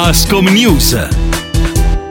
Ascom 0.00 0.46
News. 0.46 0.94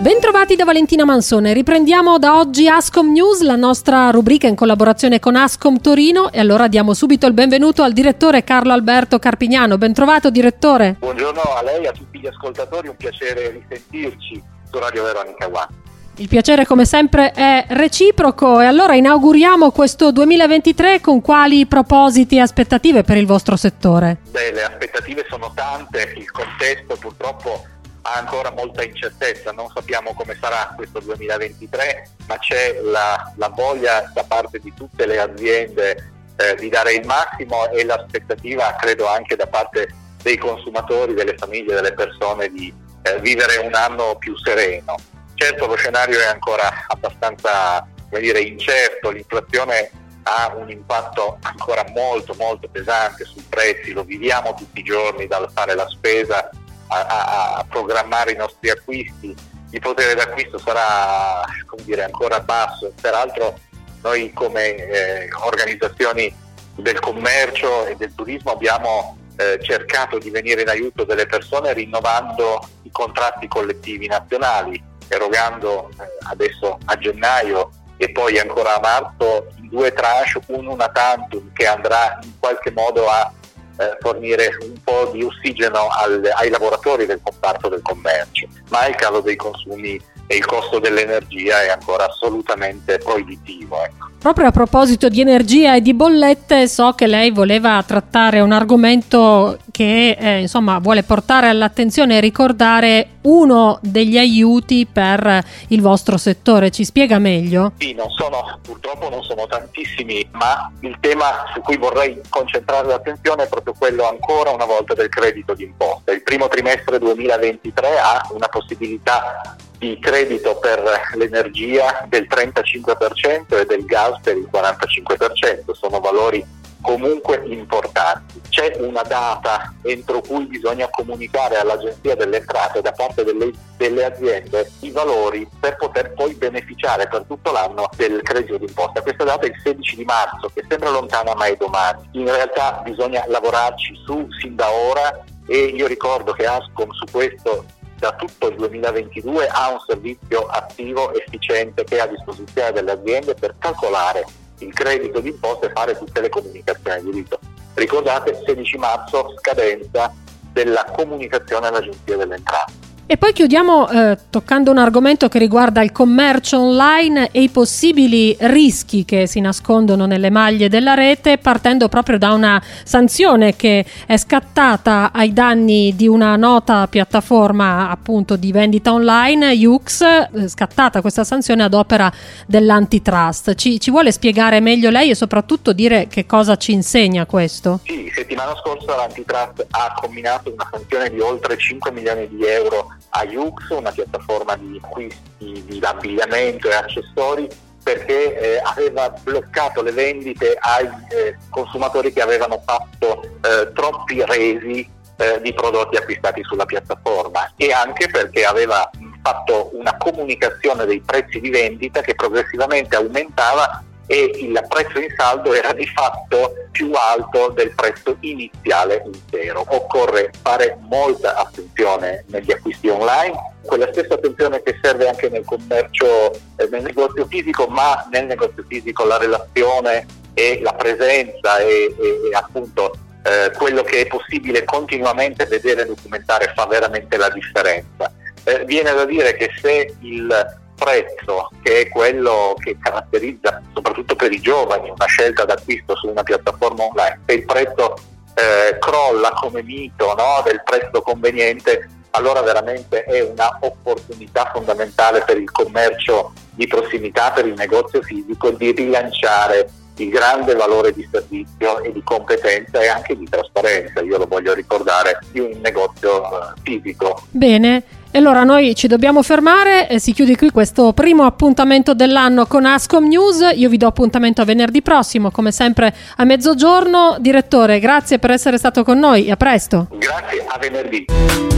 Bentrovati 0.00 0.56
da 0.56 0.64
Valentina 0.64 1.04
Mansone, 1.04 1.52
riprendiamo 1.52 2.18
da 2.18 2.36
oggi 2.36 2.66
Ascom 2.66 3.12
News, 3.12 3.40
la 3.42 3.54
nostra 3.54 4.10
rubrica 4.10 4.48
in 4.48 4.56
collaborazione 4.56 5.20
con 5.20 5.36
Ascom 5.36 5.78
Torino 5.80 6.32
e 6.32 6.40
allora 6.40 6.66
diamo 6.66 6.92
subito 6.92 7.28
il 7.28 7.34
benvenuto 7.34 7.84
al 7.84 7.92
direttore 7.92 8.42
Carlo 8.42 8.72
Alberto 8.72 9.20
Carpignano. 9.20 9.78
Bentrovato 9.78 10.28
direttore. 10.28 10.96
Buongiorno 10.98 11.40
a 11.40 11.62
lei 11.62 11.84
e 11.84 11.86
a 11.86 11.92
tutti 11.92 12.18
gli 12.18 12.26
ascoltatori, 12.26 12.88
un 12.88 12.96
piacere 12.96 13.50
risentirci 13.50 14.42
su 14.68 14.78
Radio 14.80 15.04
Veronica 15.04 15.46
One. 15.46 15.86
Il 16.20 16.26
piacere 16.26 16.66
come 16.66 16.84
sempre 16.84 17.30
è 17.30 17.64
reciproco 17.68 18.60
e 18.60 18.66
allora 18.66 18.96
inauguriamo 18.96 19.70
questo 19.70 20.10
2023 20.10 21.00
con 21.00 21.20
quali 21.20 21.64
propositi 21.66 22.38
e 22.38 22.40
aspettative 22.40 23.04
per 23.04 23.16
il 23.16 23.24
vostro 23.24 23.54
settore? 23.54 24.16
Beh, 24.28 24.50
le 24.50 24.64
aspettative 24.64 25.24
sono 25.28 25.52
tante, 25.54 26.12
il 26.16 26.28
contesto 26.28 26.96
purtroppo 26.96 27.64
ha 28.02 28.14
ancora 28.18 28.50
molta 28.50 28.82
incertezza, 28.82 29.52
non 29.52 29.68
sappiamo 29.72 30.12
come 30.12 30.36
sarà 30.40 30.72
questo 30.74 30.98
2023, 30.98 32.08
ma 32.26 32.36
c'è 32.38 32.80
la, 32.82 33.32
la 33.36 33.48
voglia 33.50 34.10
da 34.12 34.24
parte 34.24 34.58
di 34.58 34.74
tutte 34.74 35.06
le 35.06 35.20
aziende 35.20 36.10
eh, 36.34 36.56
di 36.56 36.68
dare 36.68 36.94
il 36.94 37.06
massimo 37.06 37.70
e 37.70 37.84
l'aspettativa 37.84 38.74
credo 38.80 39.06
anche 39.06 39.36
da 39.36 39.46
parte 39.46 39.94
dei 40.20 40.36
consumatori, 40.36 41.14
delle 41.14 41.36
famiglie, 41.36 41.76
delle 41.76 41.94
persone 41.94 42.48
di 42.48 42.74
eh, 43.02 43.20
vivere 43.20 43.58
un 43.58 43.74
anno 43.74 44.16
più 44.18 44.36
sereno. 44.36 44.96
Certo 45.40 45.66
lo 45.66 45.76
scenario 45.76 46.18
è 46.18 46.26
ancora 46.26 46.68
abbastanza 46.88 47.86
dire, 48.18 48.40
incerto, 48.40 49.10
l'inflazione 49.10 49.88
ha 50.24 50.52
un 50.52 50.68
impatto 50.68 51.38
ancora 51.42 51.84
molto 51.90 52.34
molto 52.34 52.68
pesante 52.68 53.24
sui 53.24 53.44
prezzi, 53.48 53.92
lo 53.92 54.02
viviamo 54.02 54.54
tutti 54.54 54.80
i 54.80 54.82
giorni 54.82 55.28
dal 55.28 55.48
fare 55.54 55.76
la 55.76 55.88
spesa 55.88 56.50
a, 56.88 57.56
a 57.58 57.64
programmare 57.68 58.32
i 58.32 58.36
nostri 58.36 58.68
acquisti, 58.70 59.32
il 59.70 59.80
potere 59.80 60.16
d'acquisto 60.16 60.58
sarà 60.58 61.44
dire, 61.84 62.02
ancora 62.02 62.40
basso, 62.40 62.92
peraltro 63.00 63.60
noi 64.02 64.32
come 64.32 64.74
eh, 64.74 65.28
organizzazioni 65.44 66.34
del 66.74 66.98
commercio 66.98 67.86
e 67.86 67.94
del 67.94 68.12
turismo 68.12 68.50
abbiamo 68.50 69.16
eh, 69.36 69.60
cercato 69.62 70.18
di 70.18 70.30
venire 70.30 70.62
in 70.62 70.68
aiuto 70.68 71.04
delle 71.04 71.26
persone 71.26 71.72
rinnovando 71.74 72.68
i 72.82 72.90
contratti 72.90 73.46
collettivi 73.46 74.08
nazionali, 74.08 74.87
erogando 75.08 75.90
eh, 75.90 76.04
adesso 76.30 76.78
a 76.84 76.96
gennaio 76.96 77.70
e 77.96 78.10
poi 78.10 78.38
ancora 78.38 78.76
a 78.76 78.80
marzo 78.80 79.48
in 79.56 79.68
due 79.68 79.92
tranche, 79.92 80.40
un 80.46 80.66
una 80.66 80.88
tantum 80.88 81.52
che 81.52 81.66
andrà 81.66 82.18
in 82.22 82.38
qualche 82.38 82.70
modo 82.70 83.08
a 83.08 83.32
eh, 83.78 83.96
fornire 84.00 84.56
un 84.60 84.80
po' 84.82 85.10
di 85.12 85.22
ossigeno 85.22 85.88
al, 85.88 86.30
ai 86.34 86.48
lavoratori 86.48 87.06
del 87.06 87.20
comparto 87.22 87.68
del 87.68 87.82
commercio, 87.82 88.46
ma 88.70 88.86
il 88.86 88.94
calo 88.94 89.20
dei 89.20 89.36
consumi 89.36 90.00
e 90.28 90.36
il 90.36 90.44
costo 90.44 90.78
dell'energia 90.78 91.62
è 91.62 91.70
ancora 91.70 92.06
assolutamente 92.06 92.98
proibitivo. 92.98 93.82
Ecco. 93.82 94.10
Proprio 94.18 94.48
a 94.48 94.50
proposito 94.50 95.08
di 95.08 95.20
energia 95.20 95.76
e 95.76 95.80
di 95.80 95.94
bollette, 95.94 96.68
so 96.68 96.92
che 96.92 97.06
lei 97.06 97.30
voleva 97.30 97.82
trattare 97.86 98.40
un 98.40 98.52
argomento 98.52 99.58
che 99.70 100.16
eh, 100.18 100.40
insomma 100.40 100.78
vuole 100.80 101.02
portare 101.02 101.48
all'attenzione 101.48 102.16
e 102.16 102.20
ricordare 102.20 103.10
uno 103.22 103.78
degli 103.80 104.18
aiuti 104.18 104.86
per 104.86 105.42
il 105.68 105.80
vostro 105.80 106.18
settore. 106.18 106.70
Ci 106.70 106.84
spiega 106.84 107.18
meglio? 107.18 107.72
Sì, 107.78 107.94
non 107.94 108.10
sono, 108.10 108.58
purtroppo 108.60 109.08
non 109.08 109.22
sono 109.22 109.46
tantissimi, 109.46 110.28
ma 110.32 110.70
il 110.80 110.96
tema 111.00 111.44
su 111.54 111.60
cui 111.60 111.78
vorrei 111.78 112.20
concentrare 112.28 112.88
l'attenzione 112.88 113.44
è 113.44 113.48
proprio 113.48 113.74
quello 113.78 114.06
ancora 114.06 114.50
una 114.50 114.66
volta 114.66 114.92
del 114.92 115.08
credito 115.08 115.54
d'imposta. 115.54 116.12
Il 116.12 116.22
primo 116.22 116.48
trimestre 116.48 116.98
2023 116.98 117.98
ha 117.98 118.28
una 118.32 118.48
possibilità 118.48 119.56
di 119.78 119.98
credito 120.00 120.56
per 120.56 120.82
l'energia 121.14 122.04
del 122.08 122.26
35% 122.28 123.60
e 123.60 123.64
del 123.64 123.84
gas 123.84 124.20
per 124.20 124.36
il 124.36 124.48
45%, 124.52 125.72
sono 125.72 126.00
valori 126.00 126.56
comunque 126.80 127.42
importanti. 127.46 128.40
C'è 128.48 128.76
una 128.80 129.02
data 129.02 129.74
entro 129.82 130.20
cui 130.20 130.46
bisogna 130.46 130.88
comunicare 130.90 131.58
all'Agenzia 131.58 132.14
delle 132.14 132.38
Entrate 132.38 132.80
da 132.80 132.92
parte 132.92 133.24
delle, 133.24 133.52
delle, 133.76 134.04
aziende 134.04 134.70
i 134.80 134.90
valori 134.90 135.46
per 135.58 135.76
poter 135.76 136.14
poi 136.14 136.34
beneficiare 136.34 137.08
per 137.08 137.24
tutto 137.26 137.52
l'anno 137.52 137.88
del 137.96 138.22
credito 138.22 138.58
d'imposta. 138.58 139.02
Questa 139.02 139.24
data 139.24 139.46
è 139.46 139.50
il 139.50 139.60
16 139.62 139.96
di 139.96 140.04
marzo, 140.04 140.50
che 140.52 140.64
sembra 140.68 140.90
lontana 140.90 141.34
ma 141.34 141.46
è 141.46 141.56
domani. 141.56 142.08
In 142.12 142.26
realtà 142.32 142.80
bisogna 142.84 143.24
lavorarci 143.26 143.94
su 144.04 144.26
sin 144.40 144.54
da 144.54 144.70
ora 144.70 145.24
e 145.46 145.56
io 145.56 145.86
ricordo 145.86 146.32
che 146.32 146.46
Ascom 146.46 146.90
su 146.92 147.04
questo 147.10 147.64
da 147.98 148.12
tutto 148.12 148.48
il 148.48 148.56
2022 148.56 149.48
ha 149.48 149.70
un 149.70 149.80
servizio 149.86 150.46
attivo, 150.46 151.12
efficiente 151.12 151.84
che 151.84 151.96
è 151.96 152.00
a 152.00 152.06
disposizione 152.06 152.72
delle 152.72 152.92
aziende 152.92 153.34
per 153.34 153.56
calcolare 153.58 154.24
il 154.58 154.72
credito 154.72 155.20
d'imposta 155.20 155.66
e 155.66 155.72
fare 155.72 155.96
tutte 155.96 156.20
le 156.20 156.28
comunicazioni 156.28 157.02
di 157.02 157.10
rito. 157.10 157.38
Ricordate 157.74 158.40
16 158.44 158.76
marzo 158.78 159.34
scadenza 159.38 160.12
della 160.52 160.84
comunicazione 160.96 161.66
all'Agenzia 161.66 162.16
delle 162.16 162.36
Entrate. 162.36 162.87
E 163.10 163.16
poi 163.16 163.32
chiudiamo 163.32 163.88
eh, 163.88 164.18
toccando 164.28 164.70
un 164.70 164.76
argomento 164.76 165.28
che 165.28 165.38
riguarda 165.38 165.80
il 165.80 165.92
commercio 165.92 166.60
online 166.60 167.30
e 167.32 167.40
i 167.40 167.48
possibili 167.48 168.36
rischi 168.40 169.06
che 169.06 169.26
si 169.26 169.40
nascondono 169.40 170.04
nelle 170.04 170.28
maglie 170.28 170.68
della 170.68 170.92
rete, 170.92 171.38
partendo 171.38 171.88
proprio 171.88 172.18
da 172.18 172.34
una 172.34 172.62
sanzione 172.84 173.56
che 173.56 173.86
è 174.04 174.18
scattata 174.18 175.10
ai 175.10 175.32
danni 175.32 175.96
di 175.96 176.06
una 176.06 176.36
nota 176.36 176.86
piattaforma 176.86 177.88
appunto 177.88 178.36
di 178.36 178.52
vendita 178.52 178.92
online, 178.92 179.54
Ux, 179.64 180.02
eh, 180.02 180.46
scattata 180.46 181.00
questa 181.00 181.24
sanzione 181.24 181.62
ad 181.62 181.72
opera 181.72 182.12
dell'antitrust. 182.46 183.54
Ci, 183.54 183.80
ci 183.80 183.90
vuole 183.90 184.12
spiegare 184.12 184.60
meglio 184.60 184.90
lei 184.90 185.08
e 185.08 185.14
soprattutto 185.14 185.72
dire 185.72 186.08
che 186.08 186.26
cosa 186.26 186.56
ci 186.56 186.72
insegna 186.72 187.24
questo? 187.24 187.80
Sì, 187.84 188.12
settimana 188.14 188.54
scorsa 188.56 188.96
l'antitrust 188.96 189.66
ha 189.70 189.94
combinato 189.98 190.52
una 190.52 190.68
sanzione 190.70 191.08
di 191.08 191.20
oltre 191.20 191.56
5 191.56 191.90
milioni 191.90 192.28
di 192.28 192.44
euro 192.44 192.96
a 193.10 193.24
Yux, 193.24 193.70
una 193.70 193.90
piattaforma 193.90 194.56
di 194.56 194.80
acquisti 194.82 195.64
di 195.64 195.80
abbigliamento 195.82 196.68
e 196.68 196.74
accessori 196.74 197.48
perché 197.82 198.38
eh, 198.38 198.60
aveva 198.62 199.08
bloccato 199.08 199.80
le 199.82 199.92
vendite 199.92 200.56
ai 200.60 200.86
eh, 201.08 201.36
consumatori 201.48 202.12
che 202.12 202.20
avevano 202.20 202.62
fatto 202.64 203.22
eh, 203.22 203.72
troppi 203.72 204.22
resi 204.24 204.86
eh, 205.16 205.40
di 205.40 205.54
prodotti 205.54 205.96
acquistati 205.96 206.42
sulla 206.42 206.66
piattaforma. 206.66 207.50
E 207.56 207.72
anche 207.72 208.08
perché 208.08 208.44
aveva 208.44 208.90
fatto 209.22 209.70
una 209.72 209.96
comunicazione 209.96 210.84
dei 210.84 211.00
prezzi 211.00 211.40
di 211.40 211.50
vendita 211.50 212.00
che 212.00 212.14
progressivamente 212.14 212.96
aumentava 212.96 213.82
e 214.10 214.30
il 214.36 214.64
prezzo 214.68 214.98
in 214.98 215.12
saldo 215.14 215.52
era 215.52 215.72
di 215.74 215.86
fatto 215.86 216.54
più 216.72 216.90
alto 216.94 217.50
del 217.50 217.74
prezzo 217.74 218.16
iniziale 218.20 219.02
intero. 219.04 219.64
Occorre 219.68 220.30
fare 220.42 220.78
molta 220.88 221.36
attenzione 221.36 222.24
negli 222.28 222.50
acquisti 222.50 222.88
online, 222.88 223.36
quella 223.66 223.92
stessa 223.92 224.14
attenzione 224.14 224.62
che 224.62 224.78
serve 224.80 225.08
anche 225.08 225.28
nel 225.28 225.44
commercio, 225.44 226.32
eh, 226.56 226.68
nel 226.70 226.82
negozio 226.82 227.26
fisico, 227.26 227.66
ma 227.66 228.08
nel 228.10 228.24
negozio 228.24 228.64
fisico 228.66 229.04
la 229.04 229.18
relazione 229.18 230.06
e 230.32 230.60
la 230.62 230.72
presenza 230.72 231.58
e, 231.58 231.94
e, 231.98 232.30
e 232.32 232.34
appunto 232.34 232.96
eh, 233.24 233.52
quello 233.58 233.82
che 233.82 234.00
è 234.00 234.06
possibile 234.06 234.64
continuamente 234.64 235.44
vedere 235.44 235.82
e 235.82 235.86
documentare 235.86 236.52
fa 236.56 236.64
veramente 236.64 237.18
la 237.18 237.28
differenza. 237.28 238.10
Eh, 238.44 238.64
viene 238.64 238.94
da 238.94 239.04
dire 239.04 239.34
che 239.34 239.50
se 239.60 239.94
il 240.00 240.56
prezzo, 240.78 241.50
che 241.62 241.82
è 241.82 241.88
quello 241.88 242.54
che 242.58 242.78
caratterizza 242.80 243.60
soprattutto 243.74 244.14
per 244.14 244.32
i 244.32 244.40
giovani 244.40 244.90
una 244.90 245.06
scelta 245.06 245.44
d'acquisto 245.44 245.96
su 245.96 246.08
una 246.08 246.22
piattaforma 246.22 246.84
online, 246.84 247.20
se 247.26 247.34
il 247.34 247.44
prezzo 247.44 247.96
eh, 248.34 248.78
crolla 248.78 249.30
come 249.30 249.62
mito 249.62 250.14
no, 250.14 250.42
del 250.44 250.62
prezzo 250.64 251.02
conveniente, 251.02 251.88
allora 252.10 252.40
veramente 252.40 253.02
è 253.04 253.20
una 253.20 253.58
opportunità 253.60 254.50
fondamentale 254.54 255.22
per 255.22 255.38
il 255.38 255.50
commercio 255.50 256.32
di 256.52 256.66
prossimità, 256.66 257.32
per 257.32 257.46
il 257.46 257.54
negozio 257.54 258.00
fisico, 258.00 258.50
di 258.50 258.72
rilanciare 258.72 259.68
il 259.96 260.10
grande 260.10 260.54
valore 260.54 260.92
di 260.92 261.06
servizio 261.10 261.80
e 261.82 261.92
di 261.92 262.02
competenza 262.02 262.80
e 262.80 262.88
anche 262.88 263.16
di 263.16 263.28
trasparenza, 263.28 264.00
io 264.00 264.18
lo 264.18 264.26
voglio 264.26 264.54
ricordare, 264.54 265.18
di 265.32 265.40
un 265.40 265.58
negozio 265.60 266.22
eh, 266.24 266.52
fisico. 266.62 267.22
Bene, 267.30 267.82
e 268.10 268.18
allora 268.18 268.44
noi 268.44 268.74
ci 268.74 268.86
dobbiamo 268.86 269.22
fermare 269.22 269.88
e 269.88 269.98
si 269.98 270.12
chiude 270.12 270.36
qui 270.36 270.50
questo 270.50 270.92
primo 270.92 271.24
appuntamento 271.24 271.94
dell'anno 271.94 272.46
con 272.46 272.64
Ascom 272.64 273.06
News. 273.06 273.50
Io 273.54 273.68
vi 273.68 273.76
do 273.76 273.86
appuntamento 273.86 274.40
a 274.42 274.44
venerdì 274.44 274.82
prossimo, 274.82 275.30
come 275.30 275.52
sempre 275.52 275.94
a 276.16 276.24
mezzogiorno. 276.24 277.16
Direttore, 277.20 277.78
grazie 277.80 278.18
per 278.18 278.30
essere 278.30 278.58
stato 278.58 278.82
con 278.82 278.98
noi 278.98 279.26
e 279.26 279.32
a 279.32 279.36
presto. 279.36 279.88
Grazie, 279.98 280.44
a 280.46 280.58
venerdì. 280.58 281.04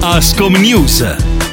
Ascom 0.00 0.54
News 0.54 1.47